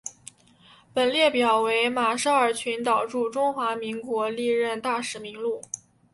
[0.95, 5.61] 本列表为马绍尔群岛驻中华民国历任大使名录。